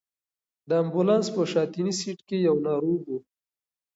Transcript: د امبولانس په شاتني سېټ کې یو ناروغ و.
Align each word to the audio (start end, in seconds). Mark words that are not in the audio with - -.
د 0.69 0.69
امبولانس 0.83 1.27
په 1.35 1.41
شاتني 1.51 1.93
سېټ 1.99 2.19
کې 2.27 2.37
یو 2.47 2.55
ناروغ 2.67 3.01
و. 3.13 3.17